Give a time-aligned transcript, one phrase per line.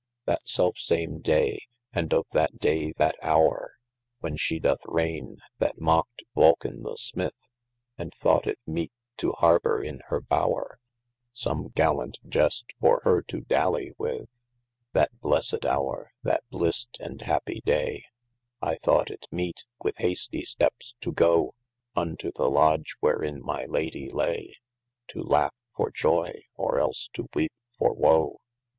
[0.25, 3.77] THat selfe same day, and of that day that hower,
[4.19, 7.35] When she doth raigne, that mockt Vulcan the smith,
[7.99, 10.79] And thought it meete to harbor in hir bower,
[11.33, 14.27] Some gallant gest for hir to dally with,
[14.93, 18.05] That blessed houre, that blist and happie daye,
[18.59, 21.53] I thought it meete, with has tie steppes to go
[21.95, 24.55] Unto the lodge, wherin my Lady laye,
[25.09, 28.39] To laugh for joye, or else to weepe for woe.